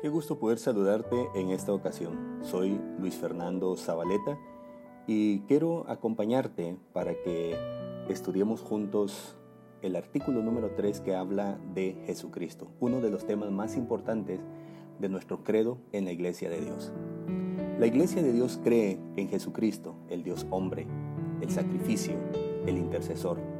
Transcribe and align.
Qué 0.00 0.08
gusto 0.08 0.38
poder 0.38 0.60
saludarte 0.60 1.28
en 1.34 1.50
esta 1.50 1.72
ocasión. 1.72 2.38
Soy 2.42 2.80
Luis 3.00 3.16
Fernando 3.16 3.76
Zabaleta 3.76 4.38
y 5.08 5.40
quiero 5.40 5.90
acompañarte 5.90 6.76
para 6.92 7.20
que 7.20 7.56
estudiemos 8.08 8.60
juntos 8.60 9.36
el 9.82 9.96
artículo 9.96 10.40
número 10.40 10.70
3 10.76 11.00
que 11.00 11.16
habla 11.16 11.58
de 11.74 12.00
Jesucristo, 12.06 12.68
uno 12.78 13.00
de 13.00 13.10
los 13.10 13.26
temas 13.26 13.50
más 13.50 13.76
importantes 13.76 14.38
de 15.00 15.08
nuestro 15.08 15.42
credo 15.42 15.78
en 15.90 16.04
la 16.04 16.12
Iglesia 16.12 16.48
de 16.48 16.60
Dios. 16.60 16.92
La 17.80 17.88
Iglesia 17.88 18.22
de 18.22 18.32
Dios 18.32 18.60
cree 18.62 19.00
en 19.16 19.28
Jesucristo, 19.28 19.96
el 20.08 20.22
Dios 20.22 20.46
hombre, 20.50 20.86
el 21.40 21.50
sacrificio, 21.50 22.14
el 22.66 22.78
intercesor. 22.78 23.57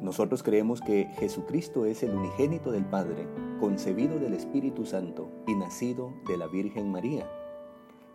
Nosotros 0.00 0.42
creemos 0.42 0.80
que 0.80 1.08
Jesucristo 1.18 1.84
es 1.84 2.02
el 2.02 2.14
unigénito 2.14 2.72
del 2.72 2.86
Padre 2.86 3.28
concebido 3.60 4.18
del 4.18 4.32
Espíritu 4.32 4.86
Santo 4.86 5.30
y 5.46 5.54
nacido 5.54 6.14
de 6.26 6.38
la 6.38 6.46
Virgen 6.46 6.90
María, 6.90 7.30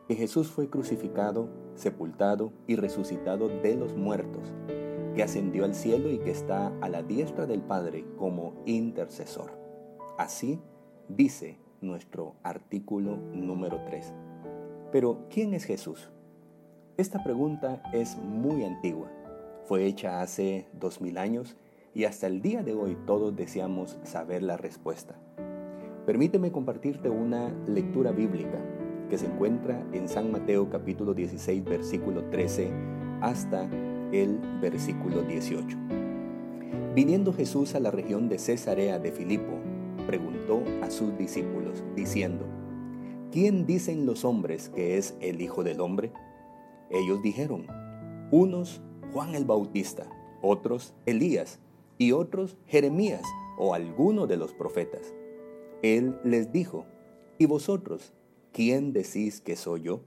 que 0.07 0.15
Jesús 0.15 0.49
fue 0.49 0.67
crucificado, 0.67 1.47
sepultado 1.75 2.51
y 2.65 2.75
resucitado 2.75 3.49
de 3.49 3.75
los 3.75 3.95
muertos, 3.95 4.51
que 5.15 5.21
ascendió 5.21 5.63
al 5.63 5.75
cielo 5.75 6.09
y 6.09 6.17
que 6.17 6.31
está 6.31 6.73
a 6.81 6.89
la 6.89 7.03
diestra 7.03 7.45
del 7.45 7.61
Padre 7.61 8.03
como 8.17 8.55
intercesor. 8.65 9.51
Así 10.17 10.59
dice 11.07 11.59
nuestro 11.81 12.33
artículo 12.41 13.17
número 13.17 13.79
3. 13.85 14.11
Pero, 14.91 15.27
¿quién 15.29 15.53
es 15.53 15.65
Jesús? 15.65 16.09
Esta 16.97 17.23
pregunta 17.23 17.83
es 17.93 18.17
muy 18.17 18.63
antigua. 18.63 19.11
Fue 19.65 19.85
hecha 19.85 20.21
hace 20.21 20.67
dos 20.73 21.01
mil 21.01 21.17
años 21.17 21.57
y 21.95 22.03
hasta 22.03 22.27
el 22.27 22.41
día 22.41 22.61
de 22.61 22.73
hoy 22.73 22.97
todos 23.07 23.35
deseamos 23.35 23.97
saber 24.03 24.43
la 24.43 24.57
respuesta. 24.57 25.15
Permíteme 26.05 26.51
compartirte 26.51 27.09
una 27.09 27.49
lectura 27.67 28.11
bíblica 28.11 28.59
que 29.09 29.17
se 29.17 29.27
encuentra 29.27 29.81
en 29.93 30.09
San 30.09 30.29
Mateo 30.29 30.69
capítulo 30.69 31.13
16 31.13 31.63
versículo 31.63 32.25
13 32.25 32.69
hasta 33.21 33.63
el 34.11 34.37
versículo 34.61 35.23
18. 35.23 35.77
Viniendo 36.93 37.33
Jesús 37.33 37.75
a 37.75 37.79
la 37.79 37.91
región 37.91 38.27
de 38.27 38.39
Cesarea 38.39 38.99
de 38.99 39.11
Filipo, 39.11 39.53
preguntó 40.05 40.63
a 40.81 40.91
sus 40.91 41.17
discípulos, 41.17 41.83
diciendo, 41.95 42.45
¿quién 43.31 43.65
dicen 43.65 44.05
los 44.05 44.25
hombres 44.25 44.69
que 44.69 44.97
es 44.97 45.15
el 45.21 45.41
Hijo 45.41 45.63
del 45.63 45.79
Hombre? 45.79 46.11
Ellos 46.89 47.21
dijeron, 47.21 47.67
unos 48.31 48.81
Juan 49.13 49.33
el 49.33 49.45
Bautista, 49.45 50.07
otros 50.41 50.93
Elías, 51.05 51.59
y 51.97 52.11
otros 52.11 52.57
Jeremías 52.65 53.23
o 53.57 53.73
alguno 53.73 54.27
de 54.27 54.37
los 54.37 54.53
profetas. 54.53 55.13
Él 55.81 56.17
les 56.23 56.51
dijo, 56.51 56.85
¿y 57.37 57.45
vosotros, 57.45 58.13
quién 58.51 58.93
decís 58.93 59.41
que 59.41 59.55
soy 59.55 59.83
yo? 59.83 60.01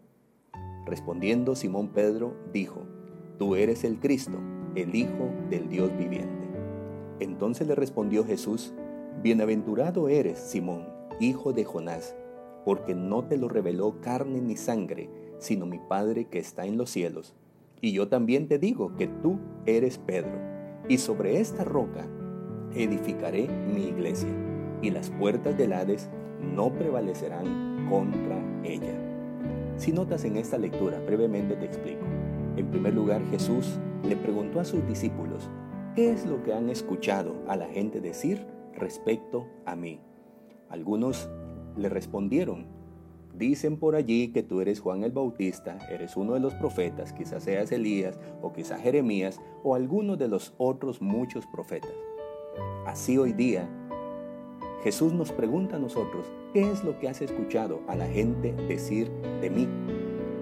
Respondiendo 0.86 1.54
Simón 1.54 1.88
Pedro, 1.88 2.34
dijo, 2.52 2.82
Tú 3.38 3.54
eres 3.54 3.84
el 3.84 4.00
Cristo, 4.00 4.38
el 4.74 4.94
Hijo 4.94 5.30
del 5.50 5.68
Dios 5.68 5.96
viviente. 5.96 6.48
Entonces 7.20 7.68
le 7.68 7.74
respondió 7.74 8.24
Jesús, 8.24 8.72
Bienaventurado 9.22 10.08
eres, 10.08 10.38
Simón, 10.38 10.88
hijo 11.20 11.52
de 11.52 11.64
Jonás, 11.64 12.16
porque 12.64 12.94
no 12.94 13.24
te 13.24 13.36
lo 13.36 13.48
reveló 13.48 14.00
carne 14.00 14.40
ni 14.40 14.56
sangre, 14.56 15.08
sino 15.38 15.66
mi 15.66 15.78
Padre 15.78 16.26
que 16.26 16.38
está 16.38 16.66
en 16.66 16.76
los 16.76 16.90
cielos. 16.90 17.34
Y 17.80 17.92
yo 17.92 18.08
también 18.08 18.48
te 18.48 18.58
digo 18.58 18.96
que 18.96 19.06
tú 19.06 19.38
eres 19.66 19.98
Pedro 19.98 20.57
y 20.88 20.98
sobre 20.98 21.40
esta 21.40 21.64
roca 21.64 22.06
edificaré 22.74 23.48
mi 23.48 23.84
iglesia, 23.84 24.30
y 24.82 24.90
las 24.90 25.10
puertas 25.10 25.56
del 25.56 25.72
Hades 25.72 26.08
no 26.40 26.72
prevalecerán 26.72 27.86
contra 27.88 28.38
ella. 28.64 28.94
Si 29.76 29.92
notas 29.92 30.24
en 30.24 30.36
esta 30.36 30.58
lectura, 30.58 31.00
brevemente 31.00 31.56
te 31.56 31.66
explico. 31.66 32.04
En 32.56 32.66
primer 32.70 32.94
lugar, 32.94 33.22
Jesús 33.30 33.78
le 34.02 34.16
preguntó 34.16 34.60
a 34.60 34.64
sus 34.64 34.86
discípulos, 34.86 35.48
¿qué 35.94 36.10
es 36.10 36.26
lo 36.26 36.42
que 36.42 36.52
han 36.52 36.68
escuchado 36.68 37.36
a 37.48 37.56
la 37.56 37.66
gente 37.66 38.00
decir 38.00 38.46
respecto 38.74 39.46
a 39.66 39.76
mí? 39.76 40.00
Algunos 40.68 41.28
le 41.76 41.88
respondieron, 41.88 42.66
Dicen 43.38 43.76
por 43.76 43.94
allí 43.94 44.32
que 44.32 44.42
tú 44.42 44.60
eres 44.60 44.80
Juan 44.80 45.04
el 45.04 45.12
Bautista, 45.12 45.78
eres 45.92 46.16
uno 46.16 46.34
de 46.34 46.40
los 46.40 46.54
profetas, 46.54 47.12
quizás 47.12 47.44
seas 47.44 47.70
Elías 47.70 48.18
o 48.42 48.52
quizás 48.52 48.80
Jeremías 48.80 49.40
o 49.62 49.76
alguno 49.76 50.16
de 50.16 50.26
los 50.26 50.54
otros 50.58 51.00
muchos 51.00 51.46
profetas. 51.46 51.92
Así 52.84 53.16
hoy 53.16 53.32
día, 53.32 53.68
Jesús 54.82 55.12
nos 55.12 55.30
pregunta 55.30 55.76
a 55.76 55.78
nosotros, 55.78 56.26
¿qué 56.52 56.68
es 56.68 56.82
lo 56.82 56.98
que 56.98 57.08
has 57.08 57.22
escuchado 57.22 57.80
a 57.86 57.94
la 57.94 58.08
gente 58.08 58.54
decir 58.66 59.08
de 59.40 59.50
mí? 59.50 59.68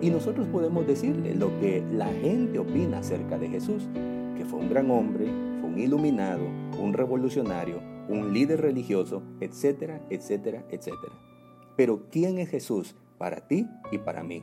Y 0.01 0.09
nosotros 0.09 0.49
podemos 0.49 0.87
decirle 0.87 1.35
lo 1.35 1.49
que 1.61 1.85
la 1.93 2.09
gente 2.09 2.59
opina 2.59 3.01
acerca 3.01 3.37
de 3.37 3.51
Jesús, 3.51 3.91
que 4.39 4.47
fue 4.47 4.61
un 4.61 4.71
gran 4.71 4.91
hombre, 4.91 5.27
fue 5.61 5.69
un 5.69 5.79
iluminado, 5.79 6.47
un 6.81 6.95
revolucionario, 6.95 7.79
un 8.09 8.33
líder 8.33 8.63
religioso, 8.63 9.23
etcétera, 9.41 10.01
etcétera, 10.09 10.65
etcétera. 10.71 11.26
Pero 11.77 12.09
¿quién 12.11 12.39
es 12.39 12.49
Jesús 12.49 12.97
para 13.19 13.47
ti 13.47 13.69
y 13.93 13.99
para 13.99 14.23
mí? 14.23 14.43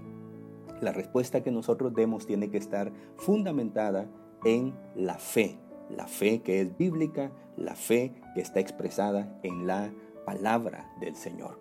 La 0.81 0.91
respuesta 0.91 1.43
que 1.43 1.51
nosotros 1.51 1.93
demos 1.93 2.25
tiene 2.25 2.49
que 2.49 2.57
estar 2.57 2.91
fundamentada 3.15 4.09
en 4.43 4.73
la 4.95 5.15
fe, 5.15 5.57
la 5.89 6.07
fe 6.07 6.41
que 6.41 6.61
es 6.61 6.77
bíblica, 6.77 7.31
la 7.57 7.75
fe 7.75 8.13
que 8.35 8.41
está 8.41 8.59
expresada 8.59 9.39
en 9.43 9.67
la 9.67 9.93
palabra 10.25 10.93
del 10.99 11.15
Señor. 11.15 11.59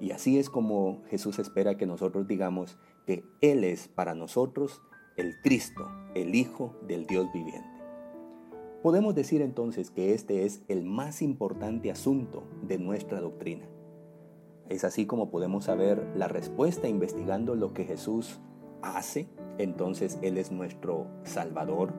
Y 0.00 0.10
así 0.10 0.38
es 0.38 0.50
como 0.50 1.02
Jesús 1.08 1.38
espera 1.38 1.76
que 1.76 1.86
nosotros 1.86 2.26
digamos 2.26 2.76
que 3.06 3.24
Él 3.40 3.64
es 3.64 3.88
para 3.88 4.14
nosotros 4.14 4.82
el 5.16 5.40
Cristo, 5.42 5.88
el 6.14 6.34
Hijo 6.34 6.74
del 6.86 7.06
Dios 7.06 7.32
viviente. 7.32 7.68
Podemos 8.82 9.14
decir 9.14 9.40
entonces 9.40 9.90
que 9.90 10.12
este 10.12 10.44
es 10.44 10.62
el 10.68 10.84
más 10.84 11.22
importante 11.22 11.90
asunto 11.90 12.42
de 12.66 12.78
nuestra 12.78 13.20
doctrina. 13.20 13.66
Es 14.68 14.84
así 14.84 15.04
como 15.06 15.30
podemos 15.30 15.64
saber 15.64 16.06
la 16.16 16.26
respuesta 16.26 16.88
investigando 16.88 17.54
lo 17.54 17.74
que 17.74 17.84
Jesús 17.84 18.40
hace. 18.82 19.28
Entonces 19.58 20.18
Él 20.22 20.38
es 20.38 20.50
nuestro 20.50 21.06
Salvador, 21.22 21.92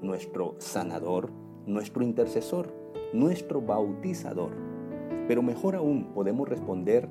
nuestro 0.00 0.54
sanador, 0.58 1.30
nuestro 1.66 2.04
intercesor, 2.04 2.72
nuestro 3.12 3.60
bautizador. 3.60 4.52
Pero 5.26 5.42
mejor 5.42 5.74
aún 5.74 6.12
podemos 6.14 6.48
responder 6.48 7.08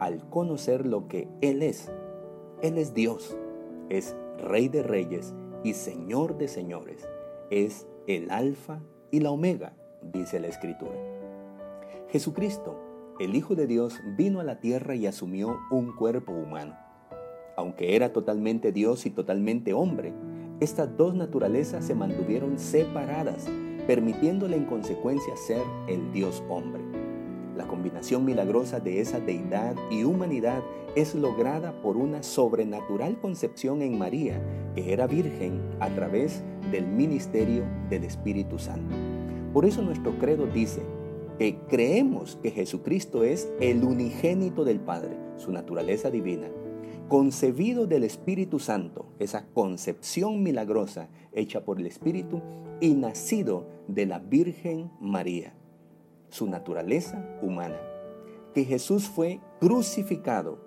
al 0.00 0.28
conocer 0.28 0.86
lo 0.86 1.06
que 1.08 1.28
Él 1.40 1.62
es. 1.62 1.90
Él 2.60 2.78
es 2.78 2.94
Dios, 2.94 3.36
es 3.88 4.16
Rey 4.38 4.68
de 4.68 4.82
Reyes 4.82 5.34
y 5.62 5.74
Señor 5.74 6.36
de 6.36 6.48
Señores. 6.48 7.08
Es 7.50 7.86
el 8.08 8.30
Alfa 8.30 8.80
y 9.12 9.20
la 9.20 9.30
Omega, 9.30 9.74
dice 10.02 10.40
la 10.40 10.48
Escritura. 10.48 10.96
Jesucristo 12.08 12.87
el 13.18 13.34
Hijo 13.34 13.56
de 13.56 13.66
Dios 13.66 14.00
vino 14.16 14.38
a 14.38 14.44
la 14.44 14.60
tierra 14.60 14.94
y 14.94 15.06
asumió 15.06 15.58
un 15.70 15.92
cuerpo 15.96 16.32
humano. 16.32 16.76
Aunque 17.56 17.96
era 17.96 18.12
totalmente 18.12 18.70
Dios 18.70 19.06
y 19.06 19.10
totalmente 19.10 19.72
hombre, 19.72 20.12
estas 20.60 20.96
dos 20.96 21.14
naturalezas 21.14 21.84
se 21.84 21.96
mantuvieron 21.96 22.60
separadas, 22.60 23.48
permitiéndole 23.88 24.56
en 24.56 24.66
consecuencia 24.66 25.36
ser 25.36 25.62
el 25.88 26.12
Dios 26.12 26.44
hombre. 26.48 26.82
La 27.56 27.66
combinación 27.66 28.24
milagrosa 28.24 28.78
de 28.78 29.00
esa 29.00 29.18
deidad 29.18 29.74
y 29.90 30.04
humanidad 30.04 30.62
es 30.94 31.16
lograda 31.16 31.72
por 31.82 31.96
una 31.96 32.22
sobrenatural 32.22 33.18
concepción 33.18 33.82
en 33.82 33.98
María, 33.98 34.40
que 34.76 34.92
era 34.92 35.08
virgen 35.08 35.60
a 35.80 35.88
través 35.88 36.44
del 36.70 36.86
ministerio 36.86 37.64
del 37.90 38.04
Espíritu 38.04 38.60
Santo. 38.60 38.94
Por 39.52 39.64
eso 39.64 39.82
nuestro 39.82 40.16
credo 40.20 40.46
dice, 40.46 40.82
que 41.38 41.56
creemos 41.68 42.36
que 42.42 42.50
Jesucristo 42.50 43.22
es 43.22 43.48
el 43.60 43.84
unigénito 43.84 44.64
del 44.64 44.80
Padre, 44.80 45.16
su 45.36 45.52
naturaleza 45.52 46.10
divina, 46.10 46.48
concebido 47.08 47.86
del 47.86 48.02
Espíritu 48.02 48.58
Santo, 48.58 49.06
esa 49.20 49.46
concepción 49.54 50.42
milagrosa 50.42 51.08
hecha 51.32 51.64
por 51.64 51.78
el 51.78 51.86
Espíritu, 51.86 52.42
y 52.80 52.94
nacido 52.94 53.66
de 53.86 54.06
la 54.06 54.18
Virgen 54.18 54.90
María, 55.00 55.54
su 56.28 56.48
naturaleza 56.48 57.38
humana, 57.40 57.80
que 58.52 58.64
Jesús 58.64 59.08
fue 59.08 59.40
crucificado 59.60 60.58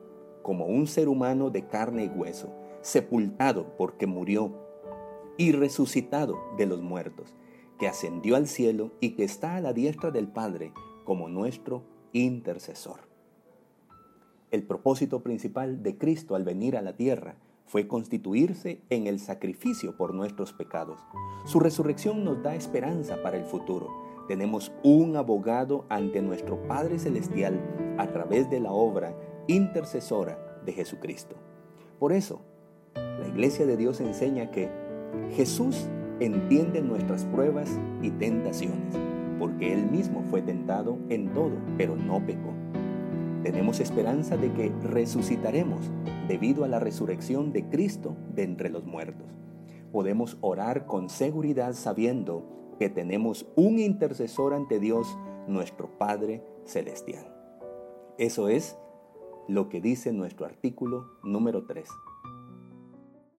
como 0.41 0.65
un 0.65 0.87
ser 0.87 1.09
humano 1.09 1.49
de 1.49 1.67
carne 1.67 2.05
y 2.05 2.07
hueso, 2.07 2.49
sepultado 2.81 3.75
porque 3.77 4.07
murió 4.07 4.53
y 5.37 5.51
resucitado 5.51 6.39
de 6.57 6.65
los 6.65 6.81
muertos 6.81 7.35
que 7.81 7.87
ascendió 7.87 8.35
al 8.35 8.45
cielo 8.45 8.91
y 8.99 9.15
que 9.15 9.23
está 9.23 9.55
a 9.55 9.59
la 9.59 9.73
diestra 9.73 10.11
del 10.11 10.27
Padre 10.27 10.71
como 11.03 11.29
nuestro 11.29 11.81
intercesor. 12.13 12.99
El 14.51 14.61
propósito 14.61 15.23
principal 15.23 15.81
de 15.81 15.97
Cristo 15.97 16.35
al 16.35 16.43
venir 16.43 16.77
a 16.77 16.83
la 16.83 16.95
tierra 16.95 17.37
fue 17.65 17.87
constituirse 17.87 18.83
en 18.91 19.07
el 19.07 19.19
sacrificio 19.19 19.97
por 19.97 20.13
nuestros 20.13 20.53
pecados. 20.53 20.99
Su 21.45 21.59
resurrección 21.59 22.23
nos 22.23 22.43
da 22.43 22.53
esperanza 22.53 23.23
para 23.23 23.37
el 23.37 23.45
futuro. 23.45 23.89
Tenemos 24.27 24.71
un 24.83 25.15
abogado 25.15 25.85
ante 25.89 26.21
nuestro 26.21 26.61
Padre 26.67 26.99
Celestial 26.99 27.59
a 27.97 28.11
través 28.11 28.47
de 28.51 28.59
la 28.59 28.71
obra 28.71 29.17
intercesora 29.47 30.61
de 30.67 30.73
Jesucristo. 30.73 31.35
Por 31.97 32.13
eso, 32.13 32.41
la 32.93 33.27
Iglesia 33.27 33.65
de 33.65 33.75
Dios 33.75 34.01
enseña 34.01 34.51
que 34.51 34.69
Jesús 35.31 35.87
entiende 36.21 36.81
nuestras 36.81 37.25
pruebas 37.25 37.79
y 38.01 38.11
tentaciones, 38.11 38.95
porque 39.39 39.73
Él 39.73 39.89
mismo 39.89 40.23
fue 40.29 40.43
tentado 40.43 40.99
en 41.09 41.33
todo, 41.33 41.53
pero 41.77 41.95
no 41.95 42.23
pecó. 42.23 42.53
Tenemos 43.43 43.79
esperanza 43.79 44.37
de 44.37 44.53
que 44.53 44.71
resucitaremos 44.83 45.91
debido 46.27 46.63
a 46.63 46.67
la 46.67 46.79
resurrección 46.79 47.51
de 47.51 47.67
Cristo 47.67 48.15
de 48.35 48.43
entre 48.43 48.69
los 48.69 48.85
muertos. 48.85 49.25
Podemos 49.91 50.37
orar 50.41 50.85
con 50.85 51.09
seguridad 51.09 51.73
sabiendo 51.73 52.43
que 52.77 52.89
tenemos 52.89 53.47
un 53.55 53.79
intercesor 53.79 54.53
ante 54.53 54.79
Dios, 54.79 55.17
nuestro 55.47 55.97
Padre 55.97 56.43
Celestial. 56.65 57.25
Eso 58.19 58.47
es 58.47 58.77
lo 59.47 59.69
que 59.69 59.81
dice 59.81 60.13
nuestro 60.13 60.45
artículo 60.45 61.07
número 61.23 61.65
3 61.65 61.89